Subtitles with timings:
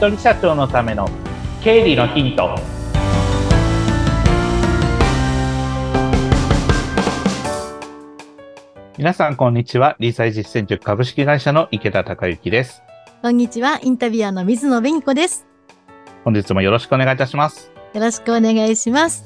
[0.00, 1.06] 人社長のための
[1.62, 2.58] 経理のヒント。
[8.96, 9.96] 皆さんこんにちは。
[9.98, 12.82] 理財実践塾株式会社の池田孝之です。
[13.20, 13.78] こんにちは。
[13.82, 15.46] インタビュアーの水野紅子です。
[16.24, 17.70] 本日もよろしくお願いいたします。
[17.92, 19.22] よろしくお願いします、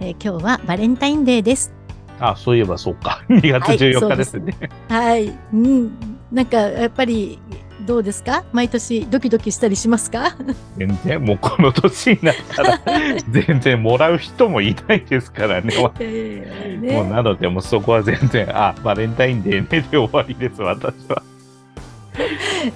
[0.00, 1.72] えー今日はバレンタインデーです。
[2.18, 3.24] あそういえばそうか。
[3.30, 4.54] 2月14日ですね、
[4.90, 5.98] はい、うん、
[6.30, 7.38] なんかやっぱり
[7.86, 8.44] どうですか？
[8.52, 10.36] 毎年ドキドキしたりしますか？
[10.76, 12.80] 全然もうこの年になったら
[13.30, 15.72] 全然もらう人もいないですからね。
[16.00, 16.92] えーね。
[16.92, 21.22] もうなので、もうそこは全然、あ、バレンタインデーねで終わりです、私は。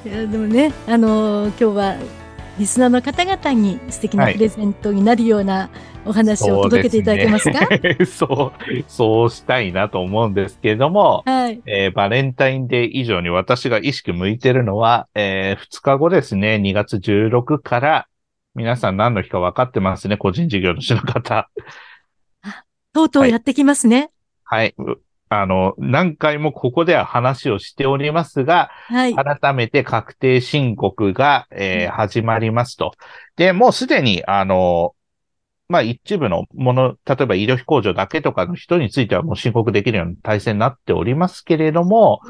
[0.04, 1.94] いやでもね、あのー今日は
[2.58, 5.70] リスナーの方々に素敵なはいプレゼントになるような
[6.04, 11.62] お話を届けていただけますか、そうですね そう、そうしたいなと思うんですけれども、はい。
[11.66, 18.06] えーバレンタインデー以上に私が意識向いてるのは、え2日後ですね、2月16から、
[18.54, 21.48] 皆さん何の日か分かってますね、個人事業主の方。
[22.92, 24.10] とうとうやってきますね。
[24.44, 24.74] はい。
[24.78, 29.14] うあの、何回もここでは話をしておりますが、はい。
[29.14, 32.92] 改めて確定申告が、えーうん始まりますと。
[33.36, 34.94] で、もうすでに、あの、
[35.68, 42.20] まあ、一部のもの、例えば医療費控除だけとかの人についてはもう申告できるような体制になっておりますけれども、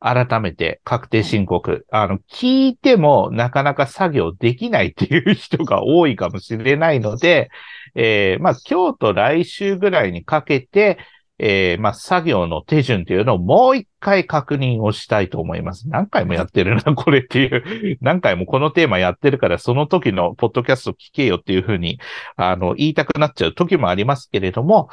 [0.00, 7.50] 改めて確定申告、あの、聞いてもなかなか作業できないっていう人が多いかもしれないので、
[7.94, 10.98] えーまあ、今日と来週ぐらいにかけて、
[11.38, 15.88] えーまあ、作業の手順というのをもう一回確認をしたいと思います。
[15.88, 17.98] 何回もやってるな、これっていう。
[18.00, 21.98] 何回もこのテーマやってるから、その時のポッドキャスト聞けよっていうふうに、
[22.36, 24.90] あの、言いたくなっちゃう時もありますけれども、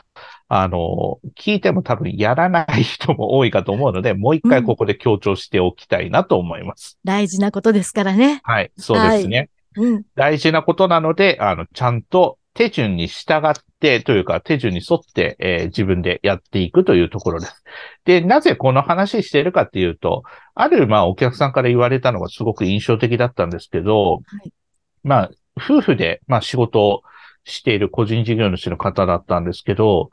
[0.47, 6.97] あの、聞いても多分やらない人も多いかと思うので、もう一回ここで強調しておきたいなと思います。
[7.03, 8.41] 大事なことですからね。
[8.43, 9.49] はい、そうですね。
[9.75, 10.03] うん。
[10.15, 17.63] 大事なことなので、あの、ちゃんと手順に従ってというか、手順に沿って、えー自分でやっていくというところです。
[18.05, 20.23] で、なぜこの話しているかっていうと、
[20.53, 24.53] ある、まあ、お客さんから言われたのがすごく印象的だったんですけど、はい
[25.03, 27.01] まあ、夫婦で、まあ、仕事を
[27.43, 30.09] している個人事業主の方だったんですけど、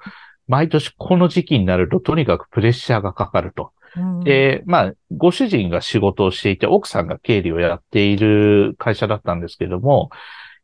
[0.46, 3.72] 毎年この時期になると、とにかくプレッシャーがかかると。
[3.96, 10.10] うんで、まあ、ご主人が仕事をしていて、奥さんが経理をやっている会社だったんですけども、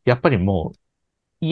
[0.05, 0.79] やっぱりもう、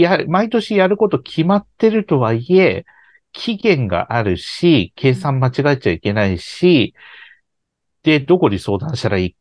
[0.00, 2.84] や、毎年やること決まってるとはいえ、
[3.32, 6.94] 期限があるし、計算間違えちゃいけないし、
[8.03, 9.36] で、どこに相談したらいい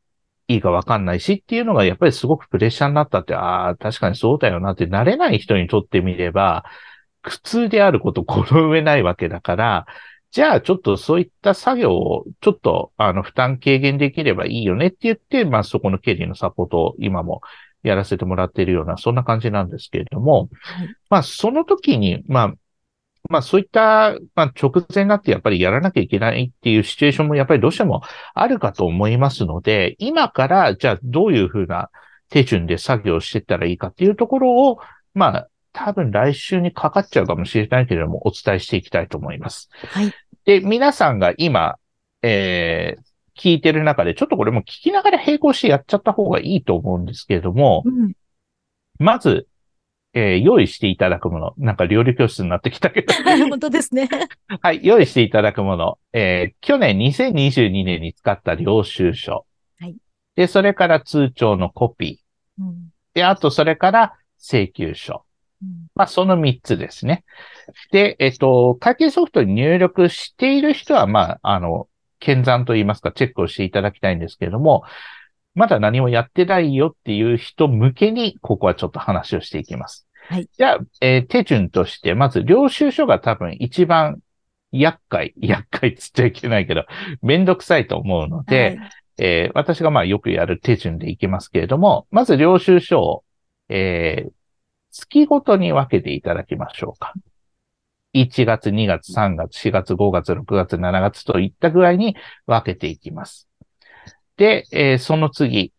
[0.52, 6.66] いいかわかんないしっていうのがやっぱりすごくプレッシャーになったって、ああ、確かにそうだよなって慣れない人にとってみれば、
[7.22, 9.86] 苦痛であること この上ないわけだから、
[10.32, 17.42] じゃあちょっとそういった作業をちょっとあの負担軽減できればいいよねって言って、まあそこの経理のサポートを今も
[17.84, 22.54] やらせてもらっているような、そんな感じなんですけれども、はいまあその時に、まあ、
[23.30, 28.02] まあそういった、まあ直前になってやっぱりやらなきゃいけないっていうシチュエーションもやっぱりどうしても
[28.34, 31.90] あるかと思いますので、今からじゃあどういうふうな
[32.30, 34.80] 手順で作業していったらいいかっていうところを、
[35.14, 39.70] まあ多分来週にかかっちゃうかもしれないけれども、お伝えしていきたいと思います。
[39.88, 40.12] はい。
[40.46, 41.78] で、皆さんが今、
[42.22, 43.11] えー
[43.42, 48.14] 聞いてる中で、ちょっとこれも聞きながら並行してやっちゃった方がいいと思うんですけれども、うん。
[49.00, 49.48] まず、
[50.14, 53.14] えー用意していただくもの、なんか料理教室になってきたけど、
[53.50, 54.10] 本当ですね。
[54.62, 59.46] はい、用意していただくもの、えー去年2022年に使った領収書。
[59.80, 59.96] はい
[60.36, 62.22] で、それから通帳のコピ
[62.60, 62.72] うんー。
[63.16, 65.26] で、あと、それから請求書。
[65.62, 67.24] うんまあ、その3つですね。
[67.92, 71.88] で、えっと、会計ソフトに入力している人は、まあ、あの、
[72.22, 74.84] 検算といいますか、チェックをしていただきたいんですけれども、
[75.54, 80.08] まだ何もやってないよっていう人向けに、ここはちょっと話をしていきます。
[80.30, 80.48] はい。
[80.58, 84.20] じゃあ、えー手順として、まず、領収書が多分一番
[84.72, 86.86] 厄介、厄介っつっちゃいけないけど、
[87.22, 93.24] めんどくさいと思うので、はいえー私がまあよくやる手順でいきますけれども、まず領収書を、
[93.68, 94.32] えー
[94.94, 97.14] 月ごとに分けていただきましょうか。
[98.14, 102.16] 1月、2月、3月、4月、5月、6月、7月といった具合に
[102.46, 103.48] 分けていきます。
[104.38, 105.74] で、えーその次。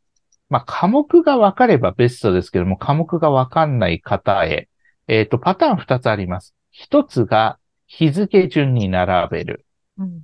[0.48, 4.68] まあ、科目が分かればベストですけども、科目が分かんない方へ、
[5.08, 6.54] えっ、と、パターン2つあります。
[6.72, 9.66] 1つが日付順に並べる。
[9.98, 10.22] うん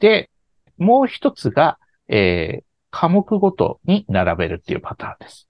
[0.00, 0.30] で、
[0.76, 1.78] もう一つが、
[2.08, 5.48] えー科目ごとに並べるっていうパターンです。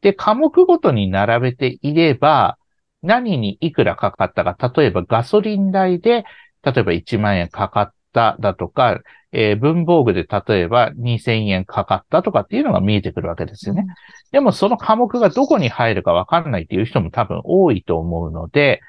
[0.00, 2.58] で、科目ごとに並べていれば、
[3.02, 6.24] 何にいくらかかったか、例えばガソリン代で、
[6.62, 9.00] 例えば1万円かかっっただとか、
[9.32, 13.84] えー文房具で例えば2000円かかったとかっていうのが見えてくるわけですよね。
[14.32, 18.80] でもその科目がどこに入るかわかんないっていう人も多分多いと思うので、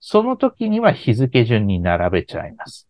[0.00, 2.88] その時には日付順に並べちゃいます。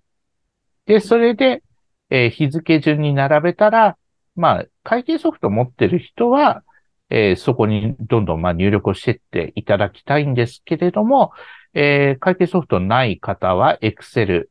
[0.86, 1.62] で、それで、
[2.10, 3.98] えー日付順に並べたら、
[4.36, 6.62] まあ、会計ソフト持ってる人は、
[7.10, 11.32] えーそこにどんどんまあ入力をしてっていただきたいんですけれども、
[11.74, 14.46] えー会計ソフトない方は Excel。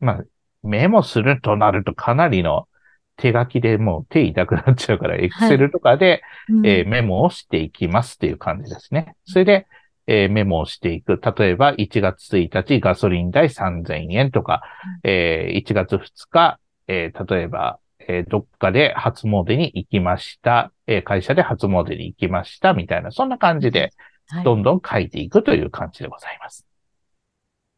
[0.00, 0.24] まあ、
[0.62, 2.68] メモするとなるとかなりの
[3.16, 9.14] 手書きでもう手痛くなっちゃうから、Excel とかで、うんえーメモをしていきますっていう感じですね。
[9.24, 9.66] それで、
[10.06, 11.20] えーメモをしていく。
[11.20, 14.62] 例えば、1月1日ガソリン代3000円とか、
[15.04, 20.72] えー1月2日、えー例えば、えーどっかで初詣に行きました。
[20.86, 22.74] えー会社で初詣に行きました。
[22.74, 23.92] みたいな、そんな感じで、
[24.28, 26.66] はいどんどん書いていくという感じでございます。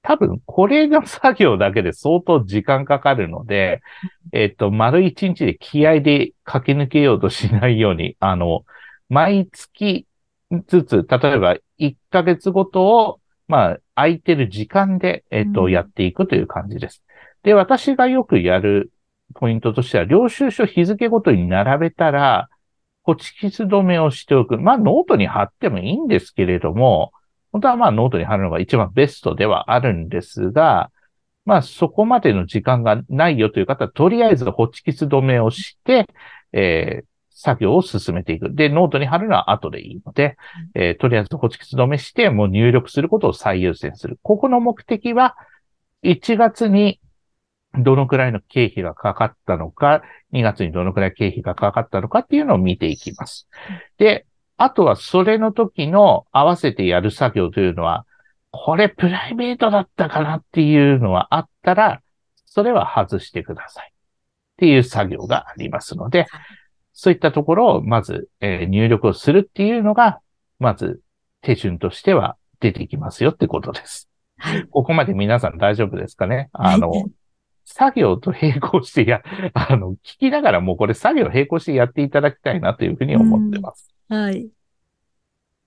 [0.02, 3.82] 多分、これの作業だけで相当時間かかるので、
[4.32, 8.64] えっと、丸一日で気合で駆け抜けようとしないように、あの、
[9.08, 10.06] 毎月
[10.68, 17.02] ずつ、例えば1ヶ月ごとを、まあ、空いてる時間で、えっと、うんやっていくという感じです。
[17.42, 18.92] で、私がよくやる
[19.34, 22.48] ポイントとしては、領収書日付ごとに並べたら、
[23.02, 24.58] ホチキス止めをしておく。
[24.58, 27.12] まあ、ノートに貼ってもいいんですけれども、
[27.52, 30.90] 本当はまあ、ノートに貼るのが一番ベストではあるんですが、
[31.44, 36.08] まあ、そこまでの時間がないよという方は、とりあえずホチキス止めをして、
[36.52, 38.54] えー作業を進めていく。
[38.54, 40.38] で、ノートに貼るのは後でいいので、
[40.74, 44.18] えーとりあえずホチキス止めして、もう入力することを最優先する。
[44.22, 45.36] ここの目的は、
[46.02, 46.98] 1月に
[47.78, 50.02] どのくらいの経費がかかったのか、
[50.32, 53.48] 2月にどのくらい経費がかかったのかっていうのを見ていきます。
[53.98, 54.26] で、
[54.56, 58.06] あとはそれの時の合わせてやる作業というのは、
[58.50, 62.00] これプライベートだったかなっていうのはあったら、
[62.46, 63.92] それは外してください。
[63.92, 66.26] っていう作業がありますので、
[66.94, 70.20] そういったところをまず、えー入力をするっていうのが、
[70.58, 71.02] まず
[71.42, 74.08] 手順としては出てきますよってことです。
[74.38, 74.66] はい。
[74.66, 76.48] ここまで皆さん大丈夫ですかね？
[76.52, 77.04] あの、は い
[77.66, 79.22] 作業と並行してや、
[79.52, 83.92] あの、聞きながらもうこれ作業並行してやっていただきたいなというふうに思ってます。
[84.08, 84.48] はい。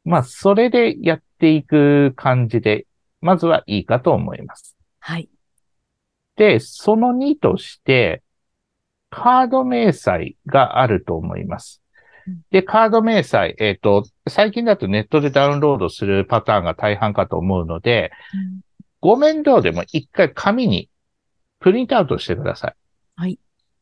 [0.06, 2.88] まあ、それでやっていく感じで、
[3.22, 4.78] まずはいいかと思います。
[5.00, 5.30] はい。
[6.38, 8.24] で、その2として、
[9.10, 11.82] カード明細があると思います
[12.28, 12.42] うん。
[12.50, 18.62] で、カード明細、えっ、と、最近だとネットでダウンロードするパターンが大半かと思うので、うん
[19.02, 20.90] ご面倒でも一回紙に
[21.60, 22.74] プリントアウトしてください。
[23.16, 23.40] はい。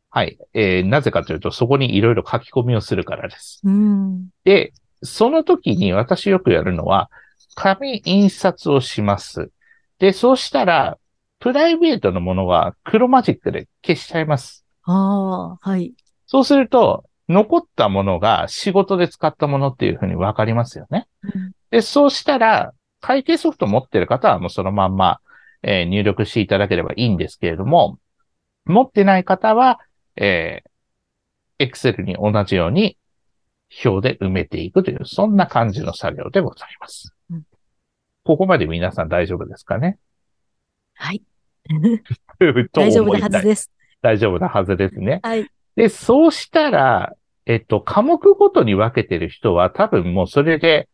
[0.10, 0.38] はい。
[0.54, 3.62] えーなぜかというと、そこにいろいろ書き込みをするからです。
[3.64, 4.30] うん。
[4.44, 7.10] で、その時に私よくやるのは、
[7.56, 9.52] 紙印刷をします。
[10.00, 10.98] で、そうしたら、
[11.40, 14.66] プライベートのものは黒マジックで消しちゃいます。
[14.84, 15.94] ああ、はい。
[16.26, 21.08] そうすると、残ったものが仕事で使ったものっていうふうにわかりますよね。
[21.24, 25.20] うんで、そうしたら、会計ソフト持ってる方はもうそのまんま、
[25.64, 28.00] えー入力していただければいいんですけれども、
[28.66, 29.80] 持ってない方は、
[30.16, 32.98] えー、Excel に同じように
[33.86, 37.14] 表で埋めていくという、そんな感じの作業でございます。
[37.32, 37.44] うん
[38.24, 39.98] ここまで皆さん大丈夫ですかね？
[40.96, 41.24] はい。
[42.74, 43.72] と大丈夫なはずです。
[44.02, 45.22] 大丈夫なはずですね。
[45.24, 45.50] はい。
[45.78, 47.14] で、そうしたら、
[47.46, 50.90] えっと、科目ごとに分けてる人は多分もうそれで、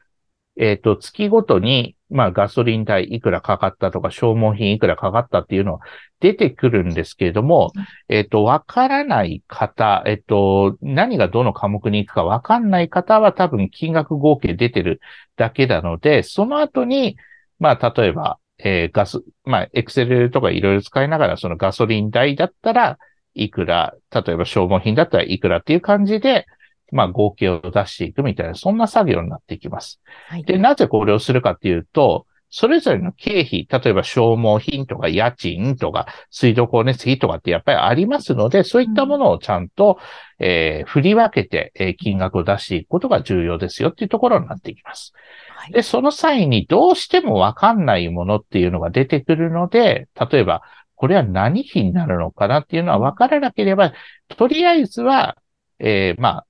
[0.58, 5.80] えっと、月ごとに、まあガソリン代いくらかかったとか消耗品いくらかかったっていうのは
[6.20, 7.74] 出てくるんですけれども、
[8.08, 15.02] えっと、わからない方、えっと、何がどの科目に行くかわかんない方は多分金額合計出てる
[15.36, 17.18] だけなので、その後に、
[17.60, 22.98] まあ例えば、えーガス、まあ、エクセルとかいろいろ使いながら、そのガソリン代だったら、
[23.34, 26.46] いくら、例えば消耗品だったらいくらっていう感じで、
[26.94, 30.00] まあ合計を出していくみたいな、そんな作業になっていきます。
[30.28, 30.44] はい。
[30.44, 39.98] で、なぜこれをするかっていうと、それぞれの経費、例えば消耗品とか家賃とか水道光熱費とかってやっぱりありますので、そういったものをちゃんと、
[40.38, 45.14] えー振り分けて、えー金額を出していくことが重要ですよっていうところになっていきます。
[45.56, 50.62] はいで、その際にどうしてもわかんないものっていうのが出てくるので、例えば、
[50.96, 53.94] これは何費になるのかなっていうのはわからなければ、
[54.28, 55.38] とりあえずは、
[55.80, 56.46] えーまあ、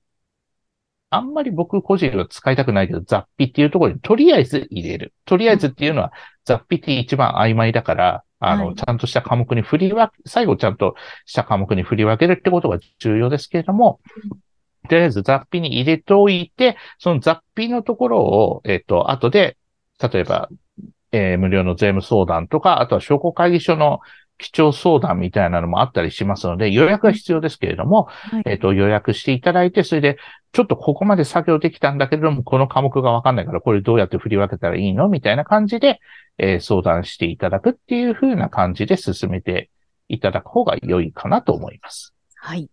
[1.16, 5.12] あんまり僕個人は使いたくないけど、雑費っていうところにとりあえず入れる。
[5.24, 6.12] とりあえずっていうのは、
[6.44, 8.74] 雑費って一番曖昧だから、あの、はい。
[8.74, 10.94] ちゃんとした科目に振り分け、最後ちゃんと
[11.24, 14.00] した科目に振り分けるってことが重要ですけれども、
[14.88, 19.56] とりあえず雑費に入れておいて、その雑費のところを、えっ、と、後で、
[20.00, 20.48] 例えば、
[21.12, 24.00] えー無料の税務相談とか、あとは商工会議所の、
[24.38, 28.42] 基調相談みたいなのもあったりしますので、予約は必要ですけれども、はい。
[28.46, 30.18] えっ、と、予約していただいて、それで、
[30.54, 35.08] ちょっとここまで作業できたんだけれども、この科目がわかんないから、これどうやって振り分けたらいいの？
[35.08, 36.00] みたいな感じで、
[36.38, 39.70] えー相談していただくっていう風な感じで進めて
[40.08, 42.14] いただく方が良いかなと思います。
[42.36, 42.70] はい。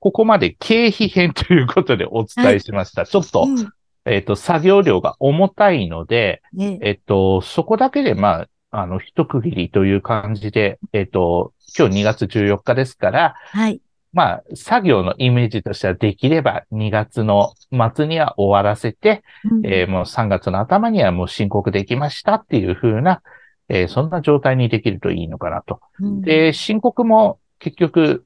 [0.00, 3.04] ここまで経費編ということでお伝えしました。
[3.06, 3.68] ちょっと、うん
[4.08, 13.80] えっ、と、作業量が重たいので、ね、えっと、そこだけで、まあ、あの、一区切りという感じで、えっと、今日2月14日ですから、はい。
[14.16, 17.52] まあ、作業のイメージとしてはできれば2月の
[17.94, 23.20] 末には終わらせて、うんえーもう3月の頭にはもう申告できましたっていう風な、
[23.68, 25.80] えーそんな状態にできるといいのかなと。
[26.00, 28.24] うんで、申告も結局、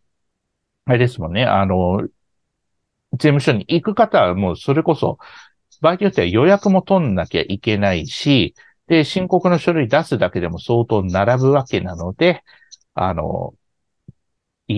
[0.85, 2.07] あれですもんね、あの、
[3.15, 5.19] 税務署に行く方はもうそれこそ、
[5.81, 8.55] 場合によっては予約も取んなきゃいけないし、
[8.87, 12.45] で、申告の書類出すだけでも相当並ぶわけなので、
[12.95, 13.55] あの、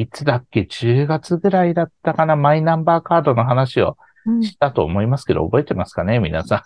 [0.00, 2.34] いつだっけ ?10 月ぐらいだったかな？
[2.34, 6.18] マイナンバーカードの話をうんしたと思いますけど、覚えてますかね？
[6.18, 6.62] 皆さん。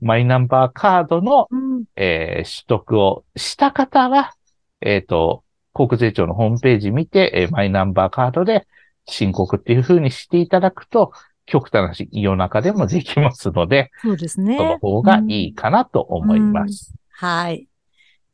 [0.04, 4.32] マイナンバーカードのうんえー取得をした方は、
[4.80, 5.42] えっ、と、
[5.72, 8.66] 国税庁のホームページ見て、えーマイナンバーカードで
[9.06, 11.12] 申告っていう風にしていただくと、
[11.46, 14.58] 極端な話、夜中でもできますので、そうですね。
[14.58, 16.94] その方がいいかなと思います。
[17.10, 17.68] はい。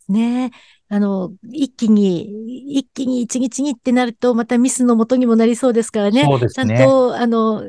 [0.09, 0.51] ね
[0.89, 6.23] あの、一気に、一気に一日にってなると、またミスの元にもなりそうですからね。
[6.25, 7.65] そうですねちゃんと、あの、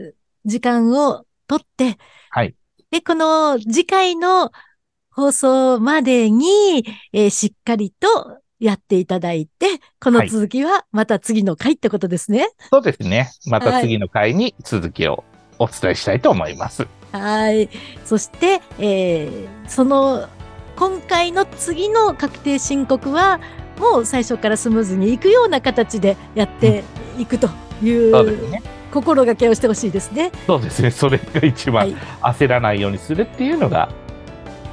[0.45, 1.97] 時間を取って、
[2.29, 2.55] はい。
[2.91, 4.51] で、この次回の
[5.11, 9.67] 放送までに、えーしっかりとやっていただいて、
[9.99, 12.49] この続きはまた次の回ってことですね。
[12.71, 13.31] そうですね。
[13.47, 15.23] また次の回に続きを
[15.57, 16.85] お伝えしたいと思います。
[17.11, 17.69] はい。
[18.03, 20.27] そして、えーその、
[20.75, 23.39] 今回の次の確定申告は、
[23.79, 26.83] もう最初からスムーズにいくような形でやって
[27.17, 27.47] いくと
[27.83, 28.61] いそうね。
[28.91, 30.31] 心がけをしてほしいですね。
[30.47, 30.91] そうですね。
[30.91, 31.95] それが一番はい。
[32.35, 33.89] 焦らないようにするっていうのが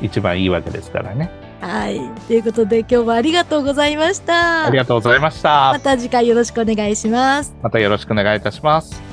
[0.01, 1.31] 一番いいわけですからね。
[1.61, 2.01] はい。
[2.27, 4.67] ということで今日はありがとうございました。
[4.67, 5.81] ありがとうございましたま。
[5.81, 7.55] た次回よろしくお願いします。
[7.63, 9.12] またよろしくお願いいたします。